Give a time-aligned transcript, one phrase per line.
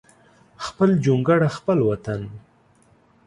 [0.65, 2.21] خپل جونګړه خپل وطن